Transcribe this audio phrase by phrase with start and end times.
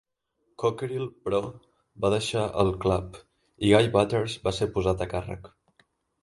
[0.61, 1.41] Cockerill però
[2.05, 3.21] va deixar el Club
[3.69, 5.49] i Guy Butters va ser posat a càrrec.